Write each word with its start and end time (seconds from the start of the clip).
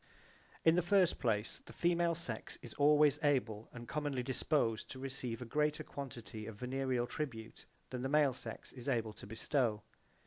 In 0.65 0.73
the 0.75 0.81
first 0.81 1.19
place 1.19 1.59
the 1.67 1.73
female 1.73 2.15
sex 2.15 2.57
is 2.63 2.73
always 2.73 3.19
able 3.21 3.69
and 3.71 3.87
commonly 3.87 4.23
disposed 4.23 4.89
to 4.89 4.97
receive 4.97 5.43
a 5.43 5.45
greater 5.45 5.83
quantity 5.83 6.47
of 6.47 6.55
venereal 6.55 7.05
tribute 7.05 7.67
than 7.91 8.01
the 8.01 8.09
male 8.09 8.33
sex 8.33 8.73
is 8.73 8.89
able 8.89 9.13
to 9.13 9.27
bestow. 9.27 9.83